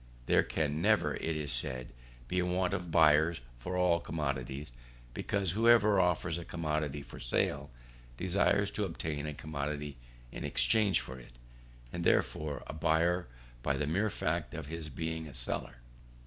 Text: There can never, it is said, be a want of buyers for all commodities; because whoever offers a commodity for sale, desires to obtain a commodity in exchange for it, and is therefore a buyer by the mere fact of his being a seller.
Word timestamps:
There 0.25 0.41
can 0.41 0.81
never, 0.81 1.13
it 1.13 1.35
is 1.35 1.51
said, 1.51 1.93
be 2.27 2.39
a 2.39 2.45
want 2.47 2.73
of 2.73 2.89
buyers 2.89 3.39
for 3.59 3.77
all 3.77 3.99
commodities; 3.99 4.71
because 5.13 5.51
whoever 5.51 5.99
offers 5.99 6.39
a 6.39 6.43
commodity 6.43 7.03
for 7.03 7.19
sale, 7.19 7.69
desires 8.17 8.71
to 8.71 8.85
obtain 8.85 9.27
a 9.27 9.35
commodity 9.35 9.97
in 10.31 10.43
exchange 10.43 11.01
for 11.01 11.19
it, 11.19 11.33
and 11.93 12.01
is 12.03 12.05
therefore 12.05 12.63
a 12.65 12.73
buyer 12.73 13.27
by 13.61 13.77
the 13.77 13.85
mere 13.85 14.09
fact 14.09 14.55
of 14.55 14.65
his 14.69 14.89
being 14.89 15.27
a 15.27 15.35
seller. 15.35 15.75